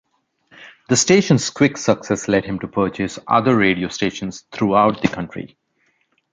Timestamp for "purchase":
2.67-3.19